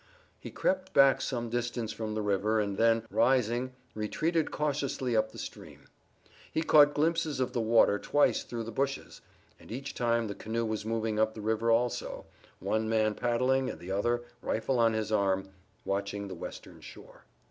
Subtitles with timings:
[0.39, 5.37] He crept back some distance from the river and then, rising, retreated cautiously up the
[5.37, 5.89] stream.
[6.51, 9.21] He caught glimpses of the water twice through the bushes,
[9.59, 12.25] and each time the canoe was moving up the river also,
[12.59, 15.49] one man paddling and the other, rifle on his arm,
[15.85, 17.25] watching the western shore.